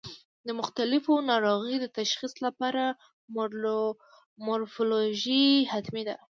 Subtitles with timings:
[0.47, 2.83] د مختلفو ناروغیو د تشخیص لپاره
[4.45, 6.15] مورفولوژي حتمي ده.